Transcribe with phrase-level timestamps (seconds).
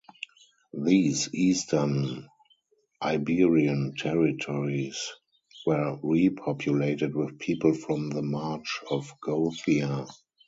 [0.73, 2.27] These eastern
[3.03, 4.97] Iberian territories
[5.67, 10.07] were repopulated with people from the March of Gothia.